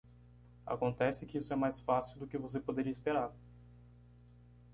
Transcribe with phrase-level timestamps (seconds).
[0.65, 3.31] Acontece que isso é mais fácil do que você poderia esperar.